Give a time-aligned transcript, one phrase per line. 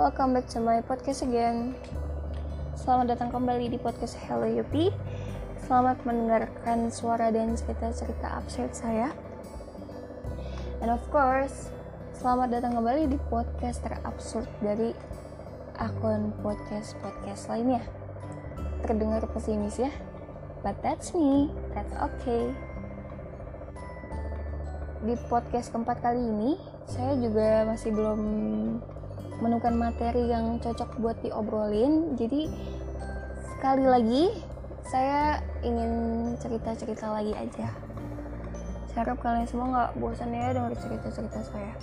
[0.00, 1.76] welcome back to my podcast again.
[2.72, 4.88] Selamat datang kembali di podcast Hello Yupi.
[5.68, 9.12] Selamat mendengarkan suara dan cerita-cerita absurd saya.
[10.80, 11.68] And of course,
[12.16, 14.96] selamat datang kembali di podcast terabsurd dari
[15.76, 17.84] akun podcast-podcast lainnya.
[18.80, 19.92] Terdengar pesimis ya,
[20.64, 22.48] but that's me, that's okay.
[25.04, 26.56] Di podcast keempat kali ini,
[26.88, 28.20] saya juga masih belum
[29.40, 32.14] menemukan materi yang cocok buat diobrolin.
[32.14, 32.52] Jadi
[33.56, 34.24] sekali lagi
[34.84, 35.92] saya ingin
[36.36, 37.72] cerita-cerita lagi aja.
[38.90, 41.74] Saya harap kalian semua nggak bosan ya dengar cerita-cerita saya.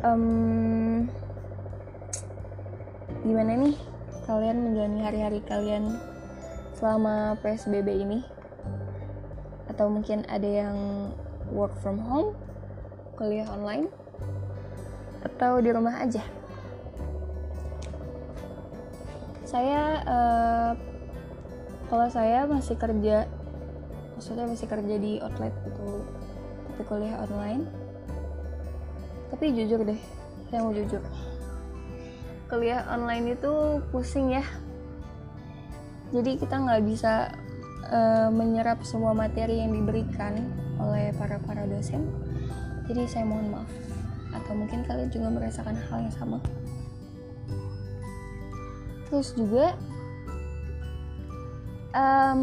[0.00, 1.12] Um,
[3.20, 3.76] gimana nih
[4.24, 6.00] kalian menjalani hari-hari kalian
[6.76, 8.20] selama PSBB ini?
[9.68, 10.76] Atau mungkin ada yang
[11.52, 12.32] work from home
[13.20, 13.84] kuliah online
[15.20, 16.24] atau di rumah aja?
[19.44, 20.72] Saya uh,
[21.92, 23.28] kalau saya masih kerja
[24.16, 26.00] maksudnya masih kerja di outlet gitu
[26.64, 27.68] tapi kuliah online.
[29.28, 30.00] Tapi jujur deh
[30.48, 31.04] saya mau jujur.
[32.48, 34.44] Kuliah online itu pusing ya.
[36.08, 37.28] Jadi kita nggak bisa
[37.84, 40.40] uh, menyerap semua materi yang diberikan
[40.80, 42.08] oleh para para dosen
[42.90, 43.70] jadi saya mohon maaf.
[44.34, 46.42] Atau mungkin kalian juga merasakan hal yang sama.
[49.06, 49.78] Terus juga
[51.94, 52.42] um,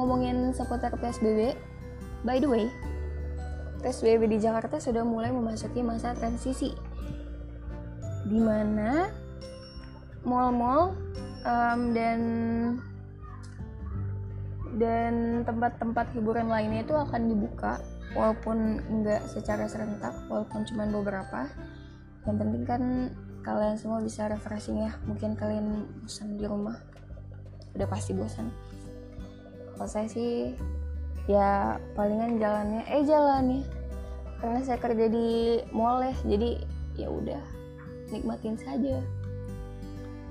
[0.00, 1.56] ngomongin seputar PSBB
[2.24, 2.68] by the way
[3.82, 6.72] PSBB di Jakarta sudah mulai memasuki masa transisi.
[8.22, 9.10] Di mana
[10.22, 10.94] mall-mall
[11.42, 12.20] um, dan
[14.78, 17.82] dan tempat-tempat hiburan lainnya itu akan dibuka
[18.12, 21.48] walaupun enggak secara serentak walaupun cuma beberapa.
[22.22, 22.82] Yang penting kan
[23.42, 24.92] kalian semua bisa refreshing ya.
[25.08, 26.78] Mungkin kalian bosan di rumah.
[27.74, 28.52] Udah pasti bosan.
[29.74, 30.54] Kalau saya sih
[31.30, 33.62] ya palingan jalannya eh jalannya
[34.42, 36.50] karena saya kerja di mall ya jadi
[36.98, 37.42] ya udah
[38.10, 39.00] nikmatin saja.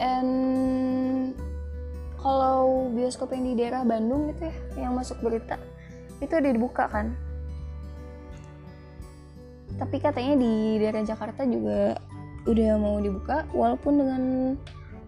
[0.01, 1.33] And
[2.21, 5.57] kalau bioskop yang di daerah Bandung gitu ya yang masuk berita
[6.21, 7.17] itu udah dibuka kan
[9.81, 11.97] tapi katanya di daerah Jakarta juga
[12.45, 14.23] udah mau dibuka walaupun dengan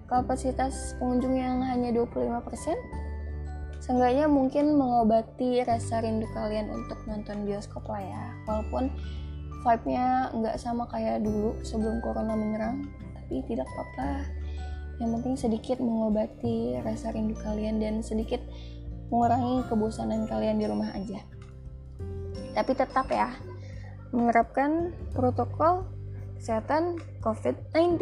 [0.10, 2.74] kapasitas pengunjung yang hanya 25%
[3.78, 8.24] seenggaknya mungkin mengobati rasa rindu kalian untuk nonton bioskop lah ya.
[8.48, 8.90] Walaupun
[9.62, 14.26] vibe-nya nggak sama kayak dulu sebelum corona menyerang tapi tidak apa-apa.
[15.04, 18.40] Yang penting sedikit mengobati rasa rindu kalian dan sedikit
[19.12, 21.20] mengurangi kebosanan kalian di rumah aja.
[22.56, 23.36] Tapi tetap ya
[24.14, 25.90] menerapkan protokol
[26.38, 27.98] kesehatan COVID-19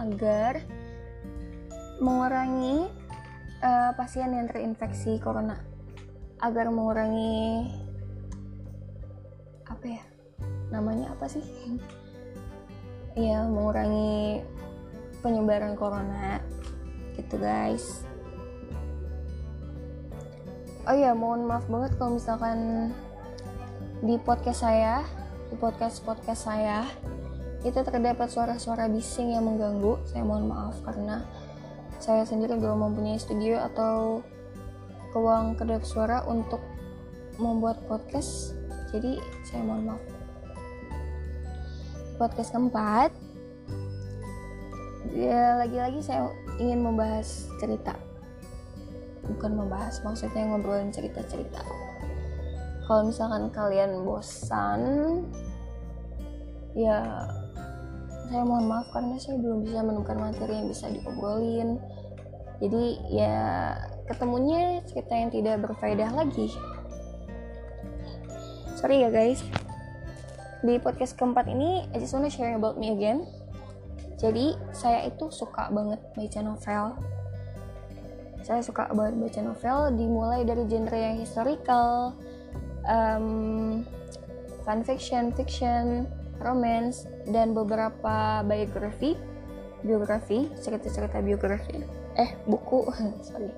[0.00, 0.64] agar
[2.00, 2.88] mengurangi
[3.60, 5.60] uh, pasien yang terinfeksi corona.
[6.40, 7.68] Agar mengurangi
[9.68, 10.02] apa ya
[10.72, 11.44] namanya apa sih?
[13.12, 14.40] Ya mengurangi
[15.20, 16.40] penyebaran corona
[17.12, 18.08] gitu guys.
[20.88, 22.88] Oh ya mohon maaf banget kalau misalkan
[24.00, 25.04] di podcast saya
[25.52, 26.88] di podcast-podcast saya
[27.60, 30.00] itu terdapat suara-suara bising yang mengganggu.
[30.08, 31.28] Saya mohon maaf karena
[32.00, 34.24] saya sendiri belum mempunyai studio atau
[35.12, 36.64] ruang kedap suara untuk
[37.36, 38.56] membuat podcast.
[38.96, 40.02] Jadi saya mohon maaf.
[42.16, 43.12] Podcast keempat,
[45.12, 46.32] ya lagi-lagi saya
[46.64, 47.92] ingin membahas cerita.
[49.28, 51.91] Bukan membahas, maksudnya ngobrolin cerita-cerita
[52.86, 54.80] kalau misalkan kalian bosan
[56.72, 57.28] ya
[58.32, 61.76] saya mohon maaf karena saya belum bisa menemukan materi yang bisa diobrolin.
[62.64, 63.76] Jadi ya
[64.08, 66.48] ketemunya cerita yang tidak berfaedah lagi.
[68.72, 69.44] Sorry ya guys.
[70.64, 73.28] Di podcast keempat ini I just wanna share about me again.
[74.16, 76.84] Jadi saya itu suka banget baca novel.
[78.40, 82.16] Saya suka banget baca novel dimulai dari genre yang historical
[82.88, 83.84] um,
[84.62, 86.06] fan fiction, fiction,
[86.42, 89.14] romance, dan beberapa biografi,
[89.82, 91.82] biografi, cerita-cerita biografi,
[92.18, 92.86] eh buku,
[93.26, 93.50] sorry.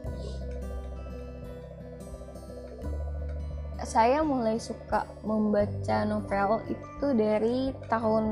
[3.84, 8.24] Saya mulai suka membaca novel itu dari tahun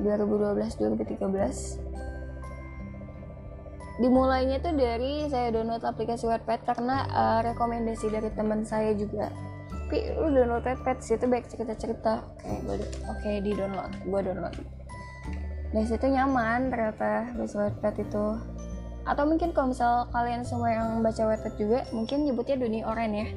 [0.00, 1.87] 2012-2013
[3.98, 9.26] dimulainya tuh dari saya download aplikasi Wattpad karena uh, rekomendasi dari teman saya juga.
[9.68, 12.22] Tapi lu download Wattpad situ baik cerita-cerita.
[12.38, 14.54] Kayak gue oke okay, di download gue download.
[15.74, 18.26] Dari situ nyaman ternyata baca Wattpad itu.
[19.08, 23.28] Atau mungkin kalau misal kalian semua yang baca Wattpad juga mungkin nyebutnya dunia oren ya.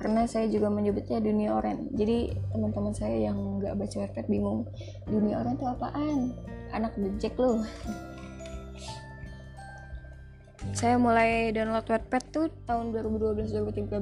[0.00, 1.92] Karena saya juga menyebutnya dunia oren.
[1.94, 4.64] Jadi teman-teman saya yang nggak baca Wattpad bingung
[5.04, 6.32] dunia oren itu apaan?
[6.72, 7.60] Anak bejek lu
[10.72, 13.92] saya mulai download Wattpad tuh tahun 2012-2013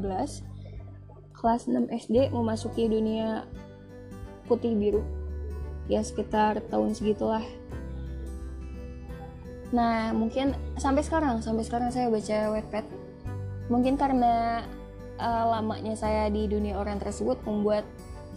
[1.34, 3.42] kelas 6 SD memasuki dunia
[4.46, 5.02] putih biru.
[5.90, 7.42] Ya sekitar tahun segitulah.
[9.74, 12.86] Nah mungkin sampai sekarang sampai sekarang saya baca Wattpad.
[13.66, 14.62] Mungkin karena
[15.18, 17.82] uh, lamanya saya di dunia orang tersebut membuat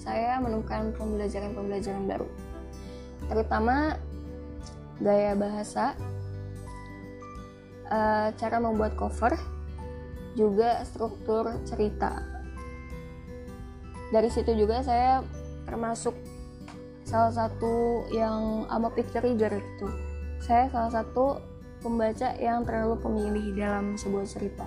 [0.01, 2.27] saya menemukan pembelajaran-pembelajaran baru.
[3.29, 4.01] Terutama
[4.97, 5.93] gaya bahasa
[7.93, 9.37] uh, cara membuat cover
[10.33, 12.25] juga struktur cerita.
[14.09, 15.21] Dari situ juga saya
[15.69, 16.17] termasuk
[17.05, 19.87] salah satu yang ama picture reader gitu.
[20.41, 21.37] Saya salah satu
[21.85, 24.65] pembaca yang terlalu pemilih dalam sebuah cerita.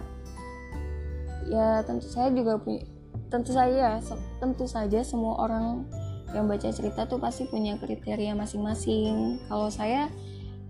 [1.46, 2.86] Ya tentu saya juga punya
[3.26, 3.98] tentu saja
[4.38, 5.82] tentu saja semua orang
[6.30, 9.38] yang baca cerita tuh pasti punya kriteria masing-masing.
[9.46, 10.10] Kalau saya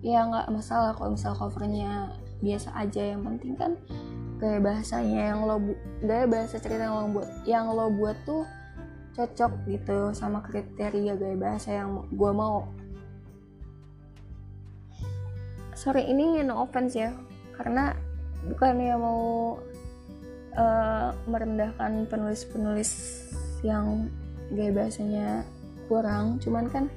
[0.04, 3.02] ya nggak masalah kalau misal covernya biasa aja.
[3.02, 3.72] Yang penting kan
[4.36, 5.56] gaya bahasanya yang lo
[6.04, 8.44] gaya bahasa cerita yang lo buat yang lo buat tuh
[9.16, 12.68] cocok gitu sama kriteria gaya bahasa yang gue mau.
[15.72, 17.16] Sorry ini no offense ya
[17.56, 17.96] karena
[18.44, 19.56] bukannya mau
[20.52, 23.24] uh, merendahkan penulis-penulis
[23.64, 24.12] yang
[24.52, 25.28] gaya bahasanya
[25.88, 26.36] kurang.
[26.44, 26.92] Cuman kan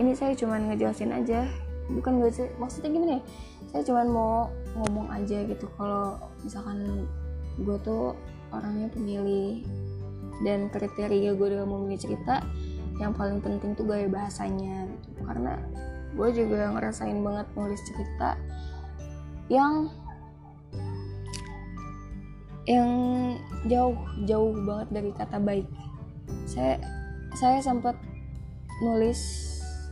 [0.00, 1.44] ini saya cuman ngejelasin aja.
[1.92, 3.22] Bukan gue maksudnya gimana ya
[3.70, 5.66] saya cuman mau ngomong aja gitu.
[5.74, 7.06] Kalau misalkan
[7.60, 8.14] gue tuh
[8.50, 9.62] orangnya pemilih
[10.42, 12.40] dan kriteria gue dalam memilih cerita
[13.00, 15.20] yang paling penting tuh gaya bahasanya gitu.
[15.24, 15.56] Karena
[16.14, 18.36] gue juga ngerasain banget nulis cerita
[19.50, 19.90] yang
[22.68, 22.90] yang
[23.66, 25.66] jauh jauh banget dari kata baik.
[26.46, 26.78] Saya
[27.34, 27.96] saya sempat
[28.82, 29.18] nulis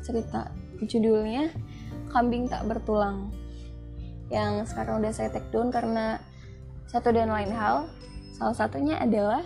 [0.07, 0.49] cerita
[0.87, 1.53] judulnya
[2.09, 3.29] kambing tak bertulang
[4.29, 6.21] yang sekarang udah saya take down karena
[6.89, 7.89] satu dan lain hal.
[8.37, 9.45] Salah satunya adalah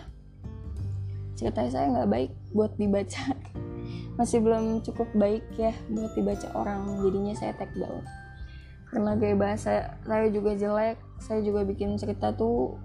[1.39, 3.35] cerita saya nggak baik buat dibaca.
[4.19, 8.03] Masih belum cukup baik ya buat dibaca orang jadinya saya tag down.
[8.93, 12.77] Karena gaya bahasa saya juga jelek saya juga bikin cerita tuh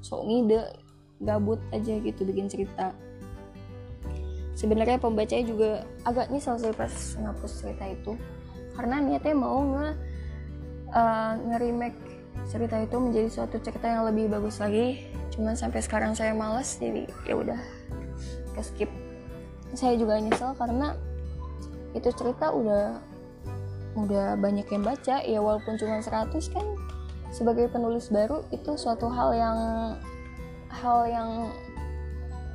[0.00, 0.64] sok ngide
[1.22, 2.94] gabut aja gitu bikin cerita.
[4.54, 5.70] Sebenarnya pembacanya juga
[6.06, 8.12] agak nyesel sih pas ngapus cerita itu.
[8.72, 9.88] Karena niatnya mau nge
[10.92, 11.98] uh, nge-remake
[12.48, 15.08] cerita itu menjadi suatu cerita yang lebih bagus lagi.
[15.32, 17.60] Cuman sampai sekarang saya males jadi ya udah
[18.52, 18.90] ke skip.
[19.72, 20.96] Saya juga nyesel karena
[21.96, 23.00] itu cerita udah
[23.96, 25.24] udah banyak yang baca.
[25.24, 26.66] Ya walaupun cuma 100 kan
[27.32, 29.58] sebagai penulis baru itu suatu hal yang
[30.68, 31.30] hal yang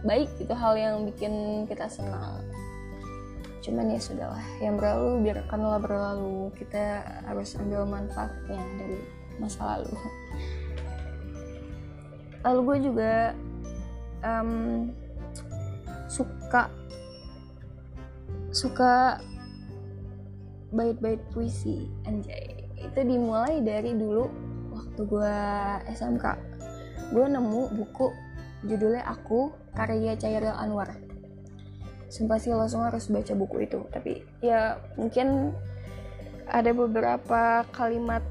[0.05, 2.45] baik itu hal yang bikin kita senang
[3.67, 4.45] cuman ya sudahlah.
[4.63, 6.39] Yang berlalu biarkanlah berlalu.
[6.55, 8.99] Kita harus ambil manfaatnya dari
[9.37, 9.91] masa lalu.
[12.47, 13.13] Lalu gue juga
[14.23, 14.87] um,
[16.07, 16.71] suka
[18.55, 19.19] suka
[20.71, 22.71] bait-bait puisi anjay.
[22.79, 24.31] Itu dimulai dari dulu
[24.71, 25.35] waktu gue
[25.91, 26.25] SMK
[27.07, 28.11] gue nemu buku
[28.67, 30.91] judulnya aku karya Cairil Anwar
[32.07, 33.79] sumpah sih langsung harus baca buku itu.
[33.91, 35.51] Tapi ya mungkin
[36.47, 38.23] ada beberapa kalimat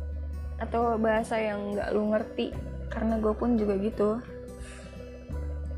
[0.56, 2.52] atau bahasa yang nggak lu ngerti.
[2.88, 4.20] Karena gue pun juga gitu.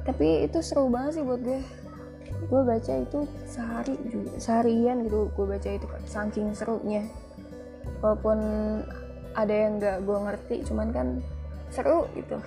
[0.07, 1.61] Tapi itu seru banget sih buat gue.
[2.49, 7.03] Gue baca itu sehari juga seharian gitu gue baca itu saking serunya.
[7.99, 8.39] Walaupun
[9.35, 11.09] ada yang nggak gue ngerti cuman kan
[11.75, 12.39] seru gitu.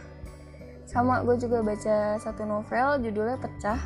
[0.87, 3.79] Sama gue juga baca satu novel judulnya pecah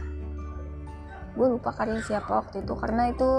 [1.35, 3.29] gue lupa karya siapa waktu itu karena itu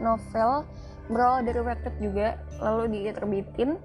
[0.00, 0.64] novel
[1.12, 3.76] berawal dari Wattpad juga lalu diterbitin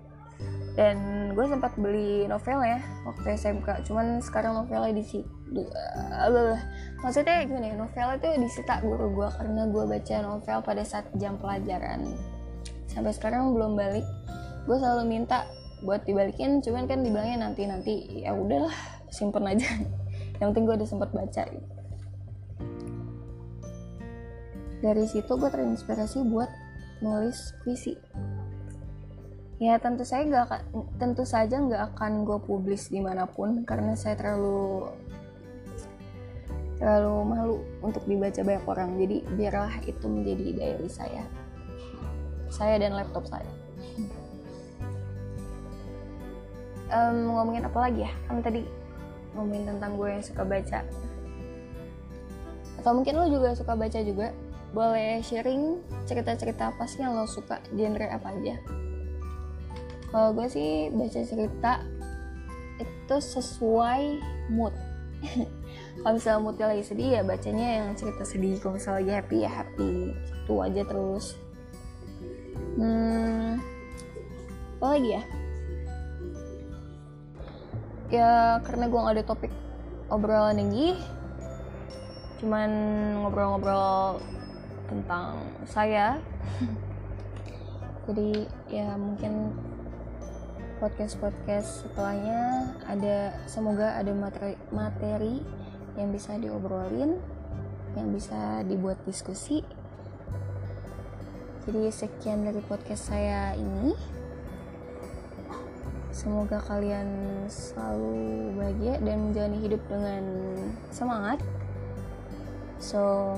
[0.79, 0.97] dan
[1.35, 5.03] gue sempat beli novel ya waktu SMK cuman sekarang novelnya di
[5.51, 6.55] uh,
[7.03, 11.35] maksudnya gimana ya novel itu disita guru gue karena gue baca novel pada saat jam
[11.35, 12.05] pelajaran.
[12.89, 14.05] Sampai sekarang belum balik.
[14.65, 15.45] Gue selalu minta
[15.83, 17.93] buat dibalikin cuman kan dibilangnya nanti nanti.
[18.23, 18.73] Ya udahlah
[19.09, 19.67] simpen aja.
[20.39, 21.43] Yang penting gue udah sempat baca
[24.79, 26.47] dari situ gue terinspirasi buat
[27.03, 27.95] nulis puisi.
[29.59, 30.71] Ya tentu saya nggak
[31.03, 34.87] tentu saja nggak akan gue publis di mana pun karena saya terlalu
[36.79, 38.89] terlalu malu untuk dibaca banyak orang.
[38.95, 41.23] Jadi biarlah itu menjadi diary saya.
[42.47, 43.51] Saya dan laptop saya.
[46.89, 48.11] Um, ngomongin apa lagi ya?
[48.31, 48.63] Kan tadi
[49.35, 50.79] ngomongin tentang gue yang suka baca.
[52.79, 54.31] Atau mungkin lo juga suka baca juga
[54.69, 58.55] boleh sharing cerita-cerita apa sih yang lo suka genre apa aja?
[60.09, 61.73] Kalau gue sih baca cerita
[62.81, 64.03] itu sesuai
[64.53, 64.73] mood.
[66.01, 68.57] Kalau misalnya moodnya lagi sedih ya bacanya yang cerita sedih.
[68.57, 69.93] Kalau misalnya lagi happy ya happy.
[70.45, 71.37] Itu aja terus.
[72.79, 73.59] Hmm
[74.79, 75.23] apa lagi ya?
[78.09, 78.31] Ya
[78.63, 79.51] karena gue gak ada topik
[80.07, 80.95] obrolan lagi
[82.39, 82.71] cuman
[83.19, 84.23] ngobrol-ngobrol
[84.89, 86.17] tentang saya.
[88.09, 89.53] Jadi ya mungkin
[90.81, 95.35] podcast-podcast setelahnya ada semoga ada materi materi
[95.93, 97.21] yang bisa diobrolin
[97.93, 99.61] yang bisa dibuat diskusi.
[101.69, 103.93] Jadi sekian dari podcast saya ini.
[106.09, 107.07] Semoga kalian
[107.47, 110.23] selalu bahagia dan menjalani hidup dengan
[110.89, 111.39] semangat.
[112.81, 113.37] So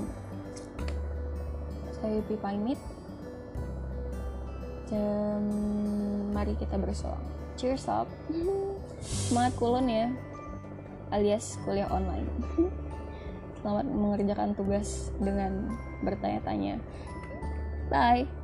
[2.01, 2.81] saya Yupi pamit
[4.89, 5.41] dan
[6.34, 7.22] mari kita bersoal.
[7.55, 8.10] Cheers up.
[9.29, 10.10] Semangat kulon ya
[11.13, 12.25] alias kuliah online.
[13.62, 16.81] Selamat mengerjakan tugas dengan bertanya-tanya.
[17.93, 18.40] Bye